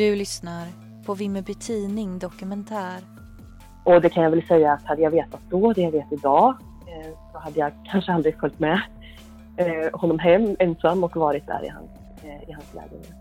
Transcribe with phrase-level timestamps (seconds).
[0.00, 0.66] Du lyssnar
[1.06, 3.00] på Vimmerby Tidning Dokumentär.
[3.84, 6.56] Och det kan jag väl säga att hade jag vetat då det jag vet idag
[6.86, 8.80] eh, så hade jag kanske aldrig följt med
[9.56, 11.90] eh, honom hem ensam och varit där i hans,
[12.22, 13.14] eh, i hans lägenhet.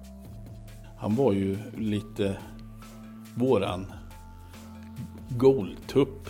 [0.97, 2.37] Han var ju lite
[3.35, 3.93] våran
[5.29, 6.29] goltupp.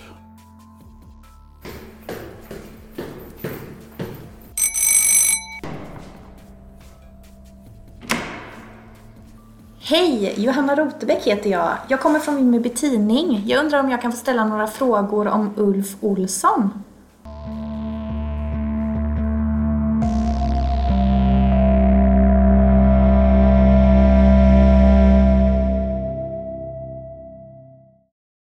[9.89, 10.33] Hej!
[10.37, 11.77] Johanna Rotebäck heter jag.
[11.87, 13.43] Jag kommer från Vimmerby Tidning.
[13.45, 16.83] Jag undrar om jag kan få ställa några frågor om Ulf Olsson?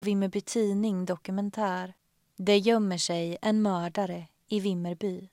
[0.05, 1.93] Vimmerby Tidning Dokumentär.
[2.37, 5.29] Det gömmer sig en mördare i Vimmerby.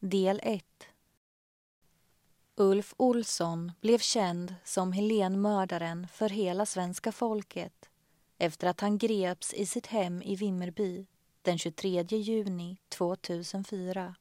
[0.00, 0.64] Del 1.
[2.62, 7.90] Ulf Olsson blev känd som Helenmördaren för hela svenska folket
[8.38, 11.06] efter att han greps i sitt hem i Vimmerby
[11.42, 14.14] den 23 juni 2004.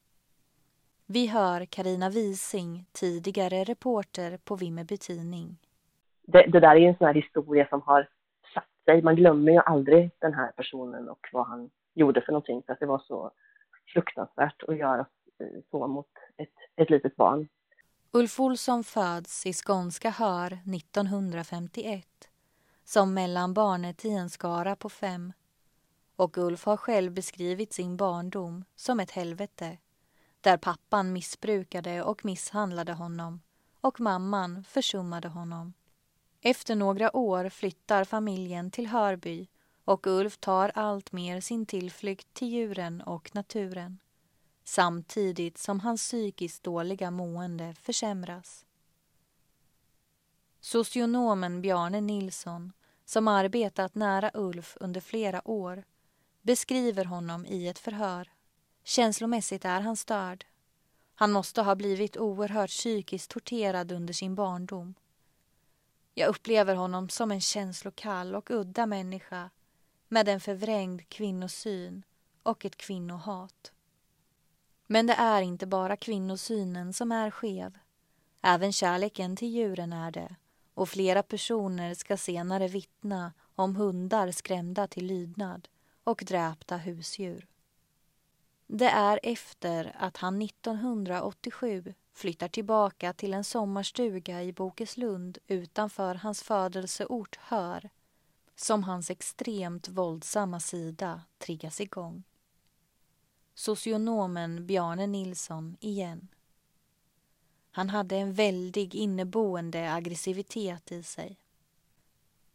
[1.05, 5.57] Vi hör Karina Wising, tidigare reporter på Vimmerby Tidning.
[6.21, 8.07] Det, det där är en sån här historia som har
[8.53, 9.01] satt sig.
[9.01, 12.79] Man glömmer ju aldrig den här personen och vad han gjorde för någonting för att
[12.79, 13.31] det var så
[13.93, 15.05] fruktansvärt att göra
[15.39, 17.47] eh, så mot ett, ett litet barn.
[18.11, 22.07] Ulf Olsson föds i skånska Hör 1951
[22.85, 25.33] som mellanbarnet i en skara på fem.
[26.15, 29.77] Och Ulf har själv beskrivit sin barndom som ett helvete
[30.41, 33.41] där pappan missbrukade och misshandlade honom
[33.81, 35.73] och mamman försummade honom.
[36.41, 39.47] Efter några år flyttar familjen till Hörby
[39.85, 43.99] och Ulf tar allt mer sin tillflykt till djuren och naturen
[44.69, 48.65] samtidigt som hans psykiskt dåliga mående försämras.
[50.59, 52.73] Socionomen Bjarne Nilsson,
[53.05, 55.83] som arbetat nära Ulf under flera år,
[56.41, 58.31] beskriver honom i ett förhör.
[58.83, 60.45] Känslomässigt är han störd.
[61.15, 64.93] Han måste ha blivit oerhört psykiskt torterad under sin barndom.
[66.13, 69.49] Jag upplever honom som en känslokall och udda människa
[70.07, 72.03] med en förvrängd kvinnosyn
[72.43, 73.71] och ett kvinnohat.
[74.91, 77.77] Men det är inte bara kvinnosynen som är skev.
[78.41, 80.35] Även kärleken till djuren är det
[80.73, 85.67] och flera personer ska senare vittna om hundar skrämda till lydnad
[86.03, 87.47] och dräpta husdjur.
[88.67, 96.43] Det är efter att han 1987 flyttar tillbaka till en sommarstuga i Bokeslund utanför hans
[96.43, 97.89] födelseort Hör
[98.55, 102.23] som hans extremt våldsamma sida triggas igång
[103.59, 106.27] socionomen Bjarne Nilsson igen.
[107.71, 111.37] Han hade en väldig inneboende aggressivitet i sig.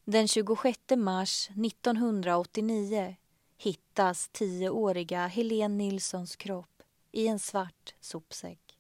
[0.05, 3.17] Den 26 mars 1989
[3.57, 6.83] hittas tioåriga Helene Nilssons kropp
[7.13, 8.79] i en svart sopsäck.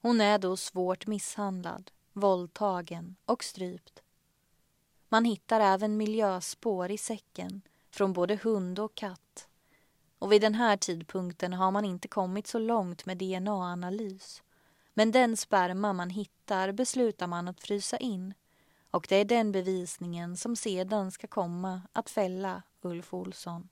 [0.00, 4.02] Hon är då svårt misshandlad, våldtagen och strypt.
[5.08, 9.46] Man hittar även miljöspår i säcken från både hund och katt
[10.20, 14.42] och vid den här tidpunkten har man inte kommit så långt med DNA-analys.
[14.94, 18.34] Men den sperma man hittar beslutar man att frysa in
[18.90, 23.68] och det är den bevisningen som sedan ska komma att fälla Ulf Olsson.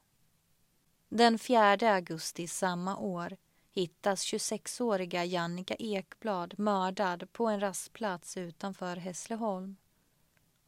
[1.08, 3.36] Den 4 augusti samma år
[3.72, 9.76] hittas 26-åriga Jannica Ekblad mördad på en rastplats utanför Hässleholm.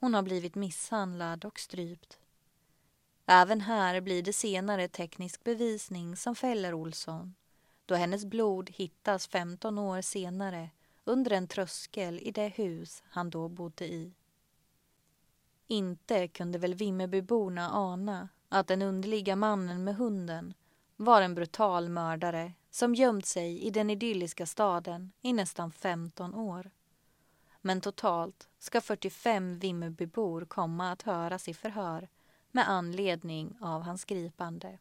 [0.00, 2.19] Hon har blivit misshandlad och strypt.
[3.32, 7.34] Även här blir det senare teknisk bevisning som fäller Olsson
[7.86, 10.70] då hennes blod hittas 15 år senare
[11.04, 14.12] under en tröskel i det hus han då bodde i.
[15.66, 20.54] Inte kunde väl Vimmerbyborna ana att den underliga mannen med hunden
[20.96, 26.70] var en brutal mördare som gömt sig i den idylliska staden i nästan 15 år.
[27.60, 32.08] Men totalt ska 45 Vimmerbybor komma att höras i förhör
[32.52, 34.78] med anledning av hans gripande.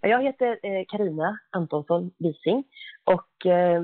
[0.00, 2.64] Jag heter Karina eh, Antonsson Wising
[3.04, 3.82] och eh,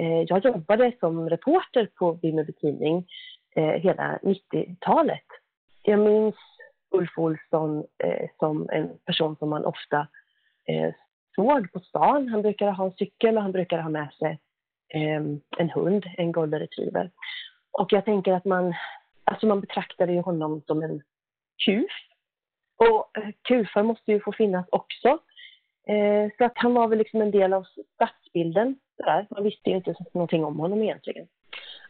[0.00, 3.06] eh, jag jobbade som reporter på Vimmerby Tidning
[3.56, 5.24] eh, hela 90-talet.
[5.82, 6.34] Jag minns
[6.90, 10.08] Ulf Olsson eh, som en person som man ofta
[11.34, 12.28] såg på stan.
[12.28, 14.40] Han brukade ha en cykel och han brukade ha med sig
[14.94, 17.10] Ehm, en hund, en golden retriever.
[17.72, 18.74] Och jag tänker att man,
[19.24, 21.02] alltså man betraktade ju honom som en
[21.64, 21.92] kuf.
[22.76, 25.08] Och eh, kufar måste ju få finnas också.
[25.88, 29.26] Eh, så att han var väl liksom en del av stadsbilden Sådär.
[29.30, 31.28] Man visste ju inte någonting om honom egentligen.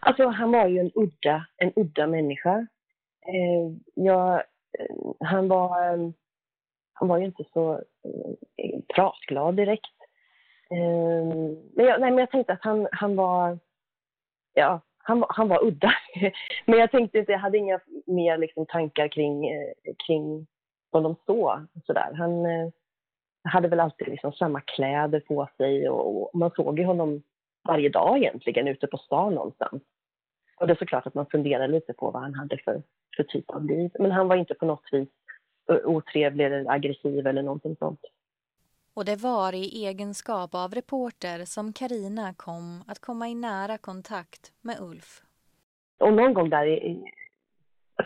[0.00, 2.66] Alltså han var ju en udda, en udda människa.
[3.26, 4.34] Eh, jag,
[4.78, 6.12] eh, han, var, ehm,
[6.92, 10.03] han var ju inte så eh, pratglad direkt.
[10.70, 13.58] Ehm, men, jag, nej, men jag tänkte att han, han var...
[14.54, 15.92] Ja, han, han var udda.
[16.66, 19.72] men jag tänkte inte, jag hade inga mer liksom, tankar kring, eh,
[20.06, 20.46] kring
[20.92, 21.66] honom så.
[21.86, 22.12] Sådär.
[22.14, 22.68] Han eh,
[23.44, 27.22] hade väl alltid liksom samma kläder på sig och, och man såg ju honom
[27.68, 29.82] varje dag egentligen ute på stan någonstans.
[30.60, 32.82] Och det är såklart att man funderar lite på vad han hade för,
[33.16, 33.90] för typ av liv.
[33.98, 35.08] Men han var inte på något vis
[35.84, 38.00] otrevlig eller aggressiv eller någonting sånt.
[38.94, 44.52] Och det var i egenskap av reporter som Karina kom att komma i nära kontakt
[44.60, 45.22] med Ulf.
[46.00, 47.04] Och någon gång där i,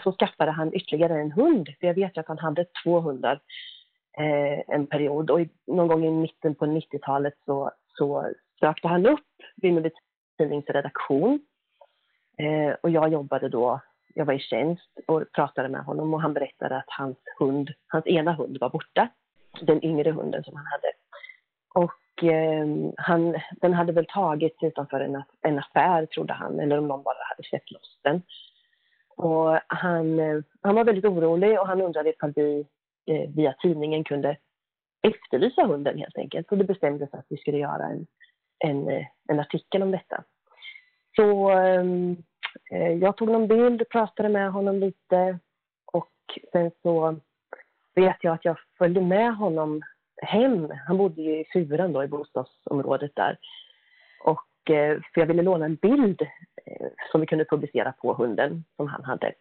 [0.03, 1.69] så skaffade han ytterligare en hund.
[1.81, 3.41] För jag vet ju att han hade två hundar
[4.19, 5.31] eh, en period.
[5.31, 9.27] Och i, någon gång i mitten på 90-talet så, så sökte han upp
[9.57, 9.91] Vimmerby
[10.39, 11.41] Tidnings redaktion.
[12.39, 13.81] Eh, och jag jobbade då,
[14.15, 18.07] jag var i tjänst och pratade med honom och han berättade att hans hund, hans
[18.07, 19.09] ena hund var borta.
[19.61, 20.93] Den yngre hunden som han hade.
[21.75, 22.67] Och eh,
[22.97, 27.25] han, den hade väl tagits utanför en, en affär trodde han, eller om någon bara
[27.29, 28.23] hade släppt loss den.
[29.17, 32.67] Och han, eh, han var väldigt orolig och han undrade ifall vi
[33.07, 34.37] eh, via tidningen kunde
[35.03, 36.53] efterlysa hunden helt enkelt.
[36.53, 38.07] Och det bestämdes att vi skulle göra en,
[38.59, 40.25] en, eh, en artikel om detta.
[41.17, 42.17] Så ehm,
[42.71, 45.39] eh, jag tog någon bild, pratade med honom lite
[45.93, 46.13] och
[46.53, 47.17] sen så
[47.95, 49.83] vet jag att jag följde med honom
[50.23, 50.73] hem.
[50.87, 53.39] Han bodde ju i Furan då i bostadsområdet där.
[54.25, 56.23] Och, eh, för jag ville låna en bild
[56.67, 59.33] eh, som vi kunde publicera på hunden som han hade.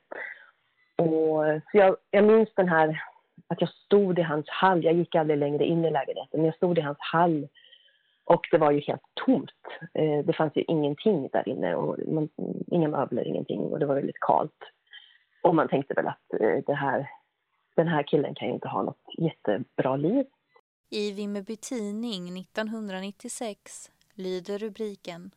[0.96, 3.02] Och, så jag, jag minns den här
[3.48, 4.84] att jag stod i hans hall.
[4.84, 7.48] Jag gick aldrig längre in i lägenheten, men jag stod i hans hall
[8.26, 9.52] och det var ju helt tomt.
[9.94, 12.30] Eh, det fanns ju ingenting där inne, och man,
[12.68, 14.64] inga möbler, ingenting och det var väldigt kallt.
[15.44, 17.10] Och man tänkte väl att det här,
[17.78, 20.26] den här killen kan ju inte ha något jättebra liv.
[20.90, 25.32] I Vimmerby Tidning 1996 lyder rubriken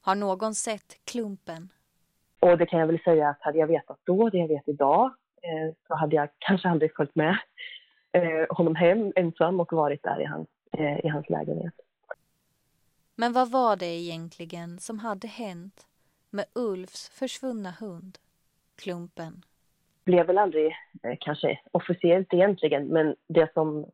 [0.00, 1.72] Har någon sett klumpen?
[2.40, 5.14] Och det kan jag väl säga att hade jag vetat då det jag vet idag
[5.42, 7.38] Eh, så hade jag kanske aldrig följt med
[8.12, 11.74] eh, honom hem ensam och varit där i hans, eh, i hans lägenhet.
[13.14, 15.86] Men vad var det egentligen som hade hänt
[16.30, 18.18] med Ulfs försvunna hund,
[18.76, 19.44] Klumpen?
[20.08, 20.66] Det blev väl aldrig
[21.02, 23.86] eh, kanske officiellt egentligen, men det som,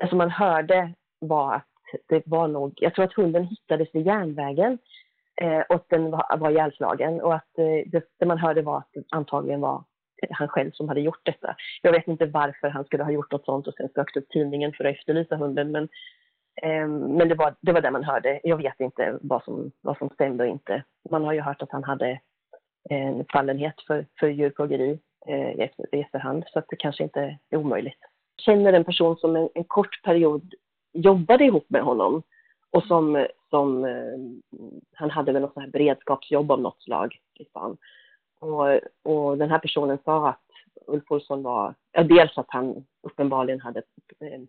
[0.00, 1.68] det som man hörde var att
[2.08, 4.78] det var nog, jag tror att hunden hittades vid järnvägen
[5.40, 9.04] eh, och den var, var ihjälslagen och att det, det man hörde var att det
[9.10, 9.84] antagligen var
[10.30, 11.56] han själv som hade gjort detta.
[11.82, 14.72] Jag vet inte varför han skulle ha gjort något sånt och sen sökt upp tidningen
[14.72, 15.72] för att efterlysa hunden.
[15.72, 15.88] Men,
[16.62, 18.40] eh, men det, var, det var det man hörde.
[18.42, 20.82] Jag vet inte vad som, vad som stämde och inte.
[21.10, 22.20] Man har ju hört att han hade
[22.90, 24.98] en fallenhet för, för djurplågeri
[25.28, 26.44] eh, i, efterhand.
[26.52, 27.98] Så att det kanske inte är omöjligt.
[28.36, 30.54] Jag känner en person som en, en kort period
[30.92, 32.22] jobbade ihop med honom
[32.70, 34.60] och som, som eh,
[34.94, 37.76] han hade väl något sånt här beredskapsjobb av något slag i stan.
[38.40, 38.66] Och,
[39.02, 40.42] och den här personen sa att
[40.86, 43.82] Ulf Olsson var, ja, dels att han uppenbarligen hade
[44.20, 44.40] eh,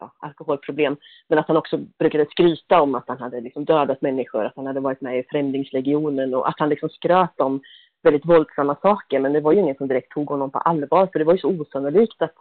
[0.00, 0.96] ja, alkoholproblem,
[1.28, 4.66] men att han också brukade skryta om att han hade liksom dödat människor, att han
[4.66, 7.60] hade varit med i Främlingslegionen och att han liksom skröt om
[8.04, 11.18] väldigt våldsamma saker, men det var ju ingen som direkt tog honom på allvar, för
[11.18, 12.34] det var ju så osannolikt att,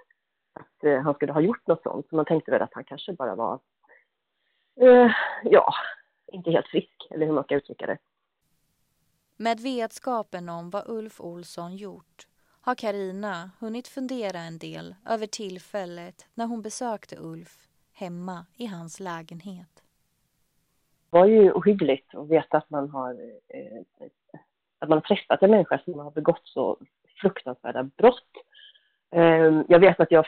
[0.53, 2.09] att uh, han skulle ha gjort något sånt.
[2.09, 3.59] Så man tänkte väl att han kanske bara var,
[4.81, 5.11] uh,
[5.43, 5.73] ja,
[6.31, 7.97] inte helt frisk, eller hur man ska uttrycka det.
[9.37, 12.27] Med vetskapen om vad Ulf Olsson gjort
[12.61, 18.99] har Karina hunnit fundera en del över tillfället när hon besökte Ulf hemma i hans
[18.99, 19.83] lägenhet.
[21.09, 23.11] Det var ju ohyggligt att veta att man har,
[23.47, 24.07] eh,
[24.83, 26.77] att man har träffat en människa som har begått så
[27.21, 28.31] fruktansvärda brott.
[29.11, 30.25] Ehm, jag vet att jag,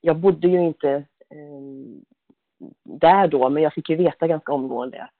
[0.00, 2.04] jag bodde ju inte ehm,
[2.84, 5.14] där då, men jag fick ju veta ganska omgående att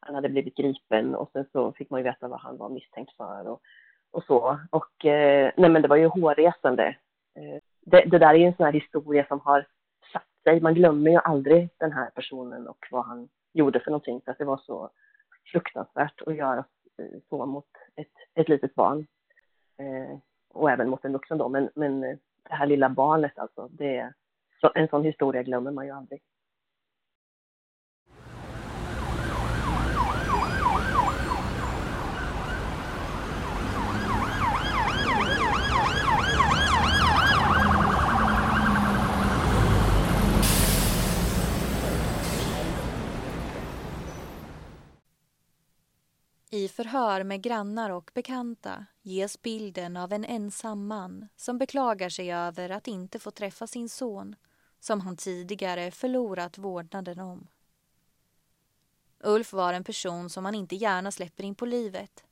[0.00, 3.16] han hade blivit gripen och sen så fick man ju veta vad han var misstänkt
[3.16, 3.60] för och,
[4.10, 4.58] och så.
[4.70, 6.96] Och eh, nej men det var ju hårresande.
[7.36, 9.66] Ehm, det, det, där är ju en sån här historia som har
[10.12, 10.60] satt sig.
[10.60, 14.20] Man glömmer ju aldrig den här personen och vad han gjorde för någonting.
[14.24, 14.90] För att det var så
[15.52, 16.64] fruktansvärt att göra
[16.98, 19.06] Eh, så mot ett, ett litet barn.
[19.78, 20.18] Eh,
[20.48, 21.48] och även mot en vuxen då.
[21.48, 24.12] Men, men eh, det här lilla barnet alltså, det,
[24.74, 26.20] en sån historia glömmer man ju aldrig.
[46.62, 52.32] I förhör med grannar och bekanta ges bilden av en ensam man som beklagar sig
[52.32, 54.36] över att inte få träffa sin son
[54.80, 57.48] som han tidigare förlorat vårdnaden om.
[59.20, 62.24] Ulf var en person som man inte gärna släpper in på livet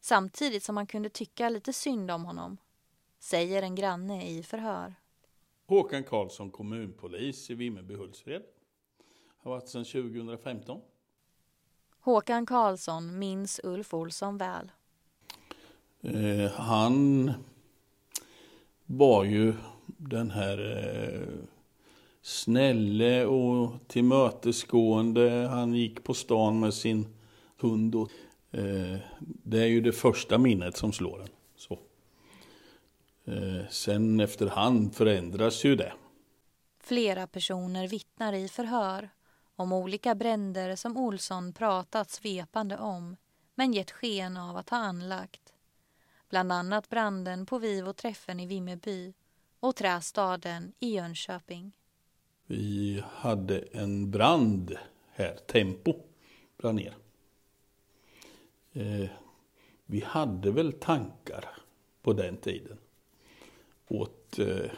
[0.00, 2.56] samtidigt som man kunde tycka lite synd om honom,
[3.18, 4.94] säger en granne i förhör.
[5.66, 8.42] Håkan Karlsson, kommunpolis i Vimmerby Hultsfred.
[9.38, 10.80] Har varit sedan 2015.
[12.04, 14.72] Håkan Karlsson minns Ulf Olsson väl.
[16.02, 17.32] Eh, han
[18.86, 19.54] var ju
[19.86, 21.46] den här eh,
[22.22, 25.48] snälle och tillmötesgående.
[25.50, 27.06] Han gick på stan med sin
[27.60, 27.94] hund.
[27.94, 28.10] Och,
[28.50, 31.28] eh, det är ju det första minnet som slår en.
[31.56, 31.78] Så.
[33.24, 35.92] Eh, sen efterhand förändras ju det.
[36.80, 39.08] Flera personer vittnar i förhör
[39.62, 43.16] om olika bränder som Olsson pratat svepande om
[43.54, 45.52] men gett sken av att ha anlagt.
[46.28, 49.14] Bland annat branden på Vivoträffen i Vimmerby
[49.60, 51.76] och Trästaden i Jönköping.
[52.46, 54.76] Vi hade en brand
[55.12, 55.94] här, Tempo,
[56.58, 56.96] brann ner.
[58.72, 59.10] Eh,
[59.86, 61.48] vi hade väl tankar
[62.02, 62.78] på den tiden
[63.88, 64.70] åt eh,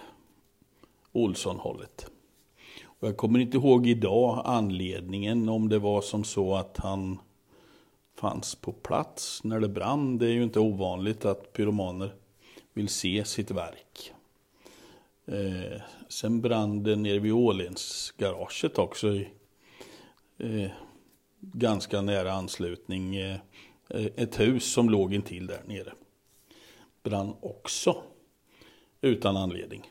[1.12, 2.11] Olsson-hållet.
[2.99, 7.19] Och jag kommer inte ihåg idag anledningen om det var som så att han
[8.17, 10.19] fanns på plats när det brann.
[10.19, 12.15] Det är ju inte ovanligt att pyromaner
[12.73, 14.13] vill se sitt verk.
[15.27, 19.29] Eh, sen brann det nere vid Ålens garaget också i
[20.39, 20.71] eh,
[21.41, 23.17] ganska nära anslutning.
[23.17, 23.39] Eh,
[23.89, 25.93] eh, ett hus som låg intill där nere
[27.03, 28.03] brann också
[29.01, 29.91] utan anledning.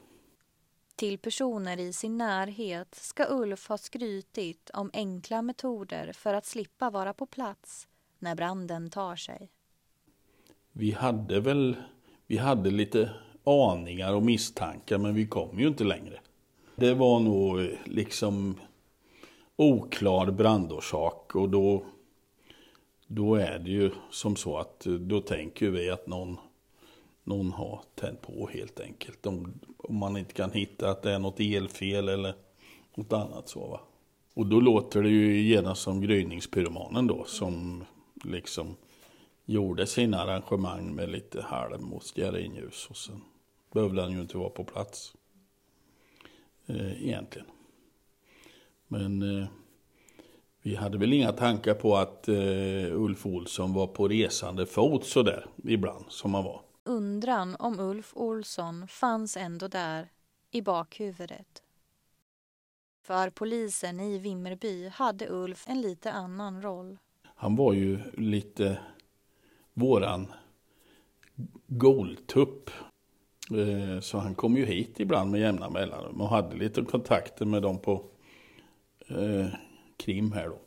[1.03, 6.89] Till personer i sin närhet ska Ulf ha skrytit om enkla metoder för att slippa
[6.89, 7.87] vara på plats
[8.19, 9.49] när branden tar sig.
[10.71, 11.75] Vi hade väl
[12.27, 13.09] vi hade lite
[13.43, 16.19] aningar och misstankar men vi kom ju inte längre.
[16.75, 18.59] Det var nog eh, liksom
[19.55, 21.83] oklar brandorsak och då,
[23.07, 26.37] då är det ju som så att eh, då tänker vi att någon,
[27.23, 29.25] någon har tänt på helt enkelt.
[29.25, 32.35] Om, om man inte kan hitta att det är något elfel eller
[32.95, 33.79] något annat så va.
[34.33, 37.85] Och då låter det ju genast som gryningspyromanen då som
[38.23, 38.75] liksom
[39.45, 43.21] gjorde sina arrangemang med lite halm och stearinljus och sen
[43.73, 45.13] behövde han ju inte vara på plats.
[46.65, 47.47] Eh, egentligen.
[48.87, 49.47] Men eh,
[50.61, 55.45] vi hade väl inga tankar på att eh, Ulf Olsson var på resande fot sådär
[55.63, 56.61] ibland som han var.
[56.85, 60.09] Undran om Ulf Olsson fanns ändå där
[60.51, 61.63] i bakhuvudet.
[63.01, 66.97] För polisen i Vimmerby hade Ulf en lite annan roll.
[67.23, 68.79] Han var ju lite
[69.73, 70.27] våran
[71.67, 72.69] goltupp
[73.51, 77.61] eh, så han kom ju hit ibland med jämna mellanrum och hade lite kontakter med
[77.61, 78.05] dem på
[79.07, 79.47] eh,
[79.97, 80.59] Krim här då.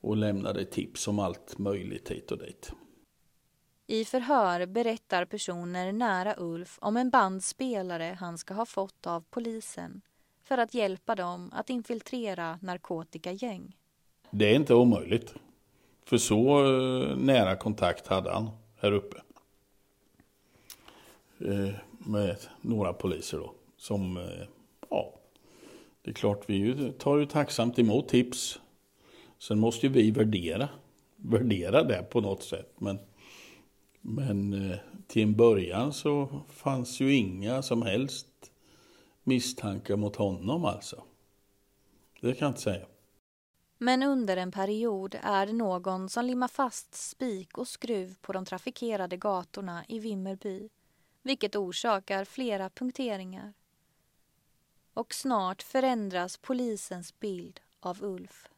[0.00, 2.72] Och lämnade tips om allt möjligt hit och dit.
[3.92, 10.02] I förhör berättar personer nära Ulf om en bandspelare han ska ha fått av polisen
[10.44, 13.76] för att hjälpa dem att infiltrera narkotikagäng.
[14.30, 15.34] Det är inte omöjligt.
[16.04, 19.16] För så eh, nära kontakt hade han här uppe.
[21.40, 23.54] Eh, med några poliser då.
[23.76, 24.46] Som, eh,
[24.90, 25.14] ja,
[26.02, 28.60] det är klart vi tar ju tacksamt emot tips.
[29.38, 30.68] Sen måste ju vi värdera,
[31.16, 32.72] värdera det på något sätt.
[32.78, 32.98] Men,
[34.02, 38.52] men eh, till en början så fanns ju inga som helst
[39.22, 41.02] misstankar mot honom alltså.
[42.20, 42.86] Det kan jag inte säga.
[43.78, 48.44] Men under en period är det någon som limmar fast spik och skruv på de
[48.44, 50.68] trafikerade gatorna i Vimmerby
[51.22, 53.52] vilket orsakar flera punkteringar.
[54.94, 58.48] Och snart förändras polisens bild av Ulf.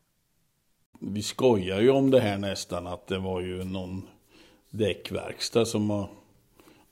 [1.00, 4.08] Vi skojar ju om det här nästan att det var ju någon
[4.74, 6.08] däckverkstad som har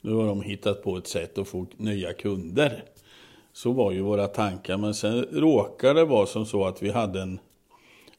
[0.05, 2.83] nu har de hittat på ett sätt att få nya kunder.
[3.53, 4.77] Så var ju våra tankar.
[4.77, 7.39] Men sen råkade det vara som så att vi hade en,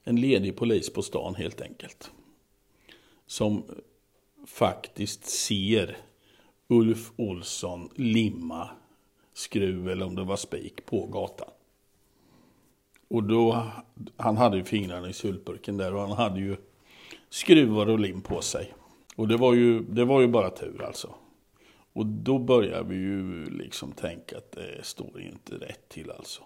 [0.05, 2.11] en ledig polis på stan helt enkelt.
[3.27, 3.63] Som
[4.47, 5.97] faktiskt ser
[6.69, 8.69] Ulf Olsson limma
[9.35, 11.51] skruv eller om det var spik på gatan.
[13.09, 13.67] Och då,
[14.17, 16.57] han hade ju fingrarna i syltburken där och han hade ju
[17.31, 18.75] skruvar och lim på sig.
[19.15, 21.15] Och det var ju, det var ju bara tur alltså.
[21.93, 26.43] Och då börjar vi ju liksom tänka att det står inte rätt till alltså.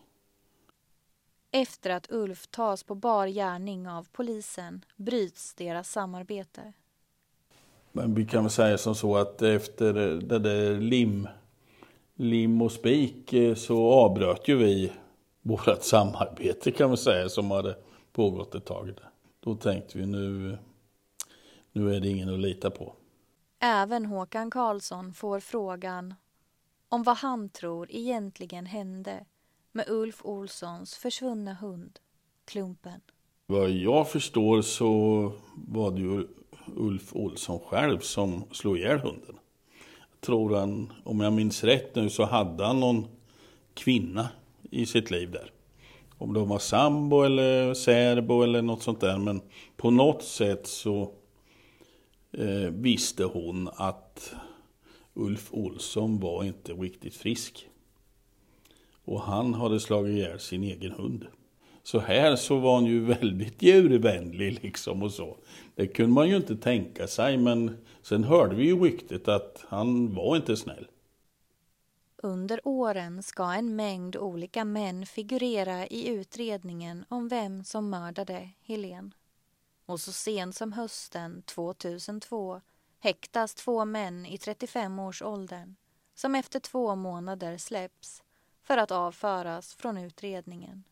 [1.51, 6.73] Efter att Ulf tas på bar gärning av polisen bryts deras samarbete.
[7.93, 11.29] Men vi kan väl säga som så att efter det där lim,
[12.15, 14.93] lim och spik eh, så avbröt ju vi
[15.43, 17.77] vårt samarbete kan man säga som hade
[18.13, 18.93] pågått ett tag.
[19.41, 20.59] Då tänkte vi nu,
[21.73, 22.95] nu är det ingen att lita på.
[23.61, 26.15] Även Håkan Karlsson får frågan
[26.89, 29.25] om vad han tror egentligen hände
[29.73, 31.99] med Ulf Olssons försvunna hund,
[32.45, 33.01] Klumpen.
[33.47, 36.27] Vad jag förstår så var det ju
[36.77, 39.39] Ulf Olsson själv som slog ihjäl hunden.
[40.11, 43.07] Jag tror han, om jag minns rätt nu, så hade han någon
[43.75, 44.29] kvinna
[44.71, 45.53] i sitt liv där.
[46.19, 49.19] Om de var sambo eller särbo eller något sånt där.
[49.19, 49.41] Men
[49.77, 51.13] på något sätt så
[52.33, 54.35] eh, visste hon att
[55.15, 57.69] Ulf Olsson var inte riktigt frisk.
[59.05, 61.27] Och han hade slagit ihjäl sin egen hund.
[61.83, 65.37] Så här så var han ju väldigt djurvänlig liksom och så.
[65.75, 70.15] Det kunde man ju inte tänka sig men sen hörde vi ju ryktet att han
[70.15, 70.87] var inte snäll.
[72.23, 79.13] Under åren ska en mängd olika män figurera i utredningen om vem som mördade Helen.
[79.89, 82.61] Och så sent som hösten 2002
[82.99, 85.77] häktas två män i 35-årsåldern
[86.15, 88.23] som efter två månader släpps
[88.63, 90.85] för att avföras från utredningen.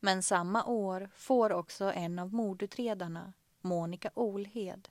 [0.00, 4.88] Men samma år får också en av mordutredarna, Monica Olhed,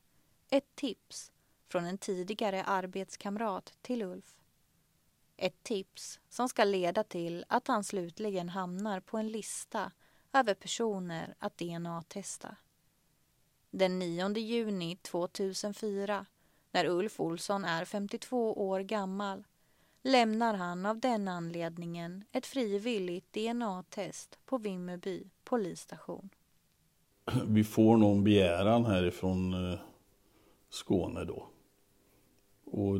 [0.50, 1.31] ett tips
[1.67, 4.38] från en tidigare arbetskamrat till Ulf.
[5.38, 9.91] Ett tips som ska leda till att han slutligen hamnar på en lista
[10.36, 12.56] över personer att DNA-testa.
[13.72, 16.25] Den 9 juni 2004,
[16.72, 19.43] när Ulf Olsson är 52 år gammal,
[20.04, 26.30] lämnar han av den anledningen ett frivilligt DNA-test på Vimmerby polisstation.
[27.48, 29.80] Vi får någon begäran härifrån eh,
[30.69, 31.48] Skåne då.
[32.65, 33.00] Och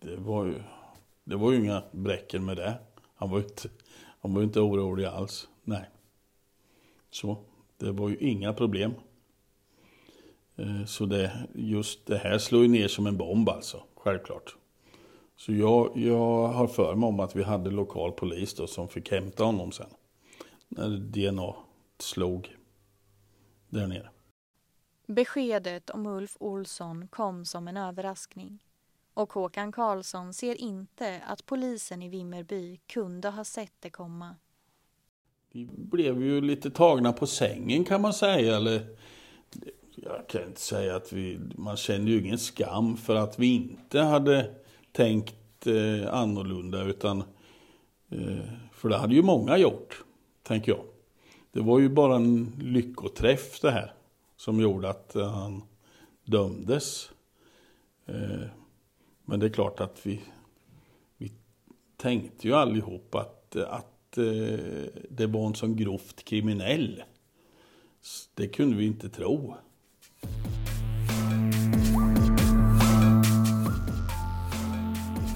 [0.00, 0.62] det var ju,
[1.24, 2.78] det var ju inga bräcken med det.
[3.14, 3.68] Han var ju inte,
[4.20, 5.48] han var inte orolig alls.
[5.68, 5.90] Nej.
[7.10, 7.36] Så
[7.76, 8.94] det var ju inga problem.
[10.56, 14.56] Eh, så det, just det här slår ju ner som en bomb alltså, självklart.
[15.36, 19.10] Så jag, jag har för mig om att vi hade lokal polis då som fick
[19.10, 19.90] hämta honom sen.
[20.68, 21.54] När DNA
[21.98, 22.56] slog
[23.68, 24.10] där nere.
[25.06, 28.64] Beskedet om Ulf Olsson kom som en överraskning.
[29.14, 34.36] Och Håkan Karlsson ser inte att polisen i Vimmerby kunde ha sett det komma.
[35.58, 38.56] Vi blev ju lite tagna på sängen kan man säga.
[38.56, 38.86] Eller,
[39.96, 44.00] jag kan inte säga att vi, man kände ju ingen skam för att vi inte
[44.00, 44.54] hade
[44.92, 47.22] tänkt eh, annorlunda utan
[48.08, 50.04] eh, för det hade ju många gjort,
[50.42, 50.84] tänker jag.
[51.52, 53.92] Det var ju bara en lyckoträff det här
[54.36, 55.62] som gjorde att eh, han
[56.24, 57.10] dömdes.
[58.06, 58.46] Eh,
[59.24, 60.20] men det är klart att vi,
[61.16, 61.32] vi
[61.96, 63.97] tänkte ju allihop att, eh, att
[65.08, 67.02] det var en sån grovt kriminell.
[68.34, 69.54] Det kunde vi inte tro.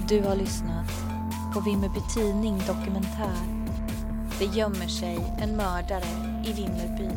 [0.09, 0.91] Du har lyssnat
[1.53, 3.63] på Vimmerby Tidning Dokumentär.
[4.39, 7.09] Det gömmer sig en mördare i Vimmerby.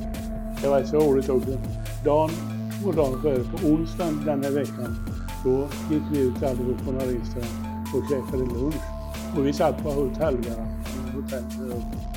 [0.62, 1.58] Det var så roligt också.
[2.04, 2.30] Dagen
[2.86, 4.96] och dagen före, på onsdagen den här veckan,
[5.44, 7.06] då gick vi ut allihop på några
[7.94, 8.74] och käkade lunch.
[9.36, 9.90] Och vi satt på
[11.16, 11.72] hotellvärden.
[11.72, 12.16] Hotell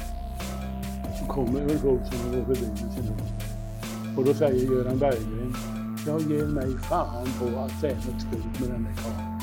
[1.20, 3.22] så kommer Ulf Olsson och går förbi med sin hund.
[4.18, 5.56] Och då säger Göran Berggren,
[6.08, 9.40] jag ger mig fan på att det är något skumt med den där karln.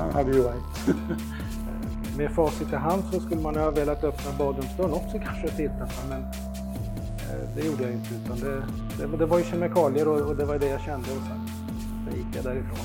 [0.00, 0.96] Han hade ju rätt.
[2.16, 5.86] Med facit i hand så skulle man ha velat öppna badrumsdörren också kanske och titta
[5.86, 8.62] på men eh, det gjorde jag inte utan det,
[8.98, 12.36] det, det var ju kemikalier och, och, det var det jag kände och sen gick
[12.36, 12.78] jag därifrån.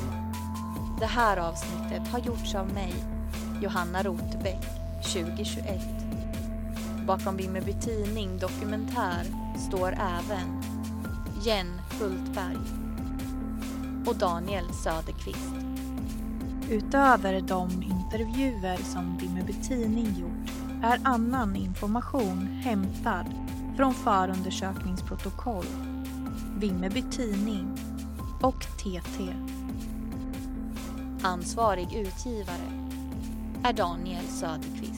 [0.99, 2.93] Det här avsnittet har gjorts av mig,
[3.61, 4.61] Johanna Rotebäck,
[5.03, 6.00] 2021.
[7.07, 9.25] Bakom Vimmerby Tidning Dokumentär
[9.67, 10.61] står även
[11.43, 12.57] Jen Hultberg
[14.05, 15.55] och Daniel Söderqvist.
[16.69, 20.51] Utöver de intervjuer som Vimmerby Tidning gjort
[20.83, 23.25] är annan information hämtad
[23.77, 25.65] från förundersökningsprotokoll,
[26.57, 27.77] Vimmerby Tidning
[28.41, 29.33] och TT.
[31.21, 32.91] Ansvarig utgivare
[33.63, 34.90] är Daniel Söderqvist.